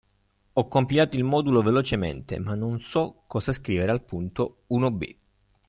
[0.53, 5.15] Ho compilato il modulo velocemente, ma non so cosa scrivere al punto uno b.